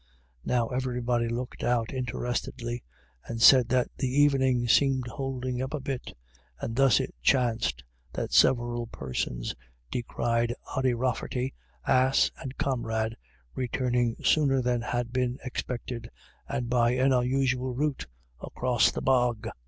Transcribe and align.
Now 0.43 0.69
everybody 0.69 1.27
looked 1.27 1.63
out 1.63 1.93
interestedly, 1.93 2.83
and 3.27 3.39
said 3.39 3.69
that 3.69 3.91
the 3.97 4.07
evening 4.07 4.67
seemed 4.67 5.05
holding 5.07 5.61
up 5.61 5.75
a 5.75 5.79
bit; 5.79 6.17
and 6.59 6.75
thus 6.75 6.99
it 6.99 7.13
chanced 7.21 7.83
that 8.13 8.33
several 8.33 8.87
persons 8.87 9.53
descried 9.91 10.55
Ody 10.75 10.95
Rafferty, 10.95 11.53
ass, 11.85 12.31
and 12.41 12.57
comrade, 12.57 13.15
returning 13.53 14.15
sooner 14.23 14.59
than 14.59 14.81
had 14.81 15.13
been 15.13 15.37
expected, 15.45 16.09
and 16.49 16.67
by 16.67 16.93
an 16.93 17.13
unusual 17.13 17.75
route, 17.75 18.07
across 18.41 18.89
the 18.89 19.03
bog. 19.03 19.47